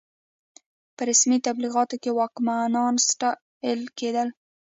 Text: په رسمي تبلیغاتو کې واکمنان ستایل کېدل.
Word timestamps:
په 0.95 1.01
رسمي 1.09 1.37
تبلیغاتو 1.47 1.95
کې 2.03 2.11
واکمنان 2.19 2.93
ستایل 3.09 3.81
کېدل. 3.99 4.27